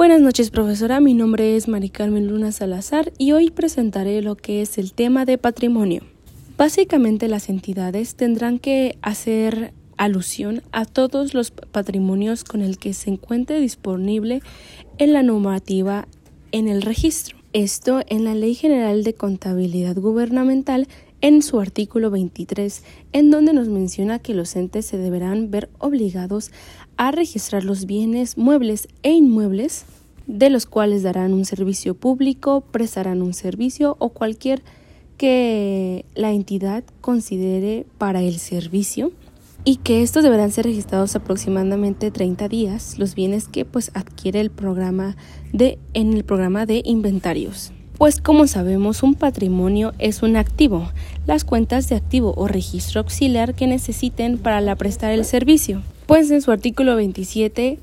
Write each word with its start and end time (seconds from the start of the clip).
Buenas 0.00 0.22
noches, 0.22 0.48
profesora. 0.50 0.98
Mi 0.98 1.12
nombre 1.12 1.56
es 1.56 1.68
Mari 1.68 1.90
Carmen 1.90 2.26
Luna 2.26 2.52
Salazar 2.52 3.12
y 3.18 3.32
hoy 3.32 3.50
presentaré 3.50 4.22
lo 4.22 4.34
que 4.34 4.62
es 4.62 4.78
el 4.78 4.94
tema 4.94 5.26
de 5.26 5.36
patrimonio. 5.36 6.04
Básicamente 6.56 7.28
las 7.28 7.50
entidades 7.50 8.14
tendrán 8.14 8.58
que 8.58 8.96
hacer 9.02 9.74
alusión 9.98 10.62
a 10.72 10.86
todos 10.86 11.34
los 11.34 11.50
patrimonios 11.50 12.44
con 12.44 12.62
el 12.62 12.78
que 12.78 12.94
se 12.94 13.10
encuentre 13.10 13.60
disponible 13.60 14.40
en 14.96 15.12
la 15.12 15.22
normativa 15.22 16.08
en 16.50 16.68
el 16.68 16.80
registro. 16.80 17.36
Esto 17.52 18.00
en 18.06 18.24
la 18.24 18.34
Ley 18.34 18.54
General 18.54 19.04
de 19.04 19.12
Contabilidad 19.12 19.96
Gubernamental 19.96 20.88
en 21.20 21.42
su 21.42 21.60
artículo 21.60 22.10
23, 22.10 22.82
en 23.12 23.30
donde 23.30 23.52
nos 23.52 23.68
menciona 23.68 24.18
que 24.18 24.34
los 24.34 24.56
entes 24.56 24.86
se 24.86 24.98
deberán 24.98 25.50
ver 25.50 25.68
obligados 25.78 26.50
a 26.96 27.10
registrar 27.10 27.64
los 27.64 27.86
bienes 27.86 28.38
muebles 28.38 28.88
e 29.02 29.12
inmuebles 29.12 29.84
de 30.26 30.50
los 30.50 30.66
cuales 30.66 31.02
darán 31.02 31.32
un 31.32 31.44
servicio 31.44 31.94
público, 31.94 32.60
prestarán 32.60 33.22
un 33.22 33.34
servicio 33.34 33.96
o 33.98 34.10
cualquier 34.10 34.62
que 35.16 36.04
la 36.14 36.32
entidad 36.32 36.84
considere 37.00 37.84
para 37.98 38.22
el 38.22 38.38
servicio 38.38 39.12
y 39.64 39.76
que 39.76 40.02
estos 40.02 40.22
deberán 40.22 40.50
ser 40.52 40.64
registrados 40.64 41.16
aproximadamente 41.16 42.10
30 42.10 42.48
días 42.48 42.98
los 42.98 43.14
bienes 43.14 43.48
que 43.48 43.64
pues 43.64 43.90
adquiere 43.94 44.40
el 44.40 44.50
programa 44.50 45.16
de 45.52 45.78
en 45.92 46.14
el 46.14 46.24
programa 46.24 46.64
de 46.64 46.80
inventarios. 46.84 47.72
Pues 48.00 48.18
como 48.18 48.46
sabemos, 48.46 49.02
un 49.02 49.14
patrimonio 49.14 49.92
es 49.98 50.22
un 50.22 50.36
activo, 50.36 50.88
las 51.26 51.44
cuentas 51.44 51.90
de 51.90 51.96
activo 51.96 52.32
o 52.34 52.48
registro 52.48 53.02
auxiliar 53.02 53.54
que 53.54 53.66
necesiten 53.66 54.38
para 54.38 54.62
la 54.62 54.74
prestar 54.74 55.12
el 55.12 55.26
servicio. 55.26 55.82
Pues 56.06 56.30
en 56.30 56.40
su 56.40 56.50
artículo 56.50 56.96
27, 56.96 57.78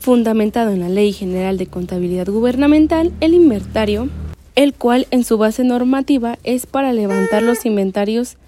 fundamentado 0.00 0.72
en 0.72 0.80
la 0.80 0.88
Ley 0.88 1.12
General 1.12 1.58
de 1.58 1.68
Contabilidad 1.68 2.26
Gubernamental, 2.26 3.12
el 3.20 3.34
inventario, 3.34 4.08
el 4.56 4.74
cual 4.74 5.06
en 5.12 5.22
su 5.22 5.38
base 5.38 5.62
normativa 5.62 6.40
es 6.42 6.66
para 6.66 6.92
levantar 6.92 7.44
los 7.44 7.64
inventarios 7.64 8.38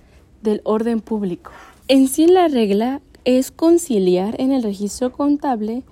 del 0.42 0.62
orden 0.64 1.00
público. 1.00 1.52
En 1.86 2.08
sí 2.08 2.26
la 2.26 2.48
regla 2.48 3.00
es 3.24 3.52
conciliar 3.52 4.34
en 4.40 4.50
el 4.50 4.64
registro 4.64 5.12
contable 5.12 5.84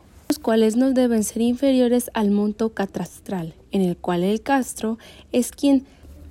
cuales 0.43 0.77
no 0.77 0.93
deben 0.93 1.25
ser 1.25 1.43
inferiores 1.43 2.11
al 2.13 2.31
monto 2.31 2.71
catastral, 2.71 3.55
en 3.71 3.83
el 3.83 3.97
cual 3.97 4.25
el 4.25 4.43
castro 4.43 4.99
es 5.33 5.53
quien, 5.53 5.85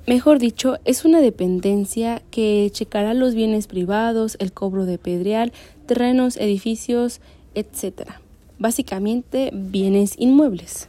mejor 0.06 0.38
dicho, 0.38 0.78
es 0.86 1.06
una 1.06 1.22
dependencia 1.22 2.22
que 2.30 2.70
checará 2.72 3.14
los 3.14 3.34
bienes 3.34 3.68
privados, 3.68 4.38
el 4.40 4.54
cobro 4.54 4.86
de 4.86 4.98
pedreal, 4.98 5.54
terrenos, 5.88 6.38
edificios, 6.38 7.22
etc. 7.56 8.10
Básicamente 8.60 9.50
bienes 9.54 10.16
inmuebles 10.20 10.88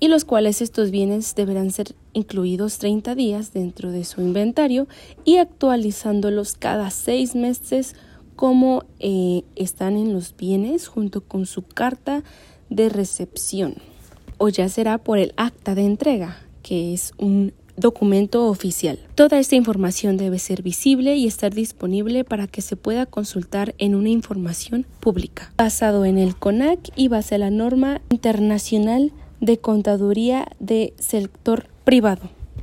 y 0.00 0.08
los 0.08 0.24
cuales 0.24 0.62
estos 0.62 0.90
bienes 0.90 1.34
deberán 1.34 1.70
ser 1.70 1.94
incluidos 2.14 2.78
30 2.78 3.14
días 3.14 3.52
dentro 3.52 3.92
de 3.92 4.04
su 4.04 4.22
inventario 4.22 4.88
y 5.24 5.36
actualizándolos 5.36 6.54
cada 6.54 6.90
seis 6.90 7.34
meses 7.34 7.94
como 8.34 8.84
eh, 8.98 9.42
están 9.54 9.98
en 9.98 10.14
los 10.14 10.34
bienes 10.34 10.88
junto 10.88 11.20
con 11.20 11.44
su 11.44 11.62
carta 11.62 12.24
de 12.70 12.88
recepción 12.88 13.74
o 14.38 14.48
ya 14.48 14.68
será 14.70 14.96
por 14.96 15.18
el 15.18 15.34
acta 15.36 15.74
de 15.74 15.84
entrega, 15.84 16.38
que 16.62 16.94
es 16.94 17.12
un 17.18 17.52
documento 17.76 18.46
oficial. 18.46 18.98
Toda 19.14 19.38
esta 19.38 19.56
información 19.56 20.16
debe 20.16 20.38
ser 20.38 20.62
visible 20.62 21.16
y 21.16 21.26
estar 21.26 21.52
disponible 21.52 22.24
para 22.24 22.46
que 22.46 22.62
se 22.62 22.76
pueda 22.76 23.06
consultar 23.06 23.74
en 23.78 23.94
una 23.94 24.08
información 24.08 24.86
pública, 25.00 25.52
basado 25.56 26.04
en 26.04 26.18
el 26.18 26.36
CONAC 26.36 26.78
y 26.96 27.08
base 27.08 27.34
a 27.34 27.38
la 27.38 27.50
norma 27.50 28.00
internacional 28.10 29.12
de 29.40 29.58
contaduría 29.58 30.48
de 30.58 30.94
sector 30.98 31.66
privado. 31.84 32.30